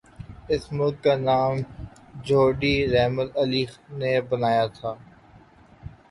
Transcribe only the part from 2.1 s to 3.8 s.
Chaudhry Rahmat Ali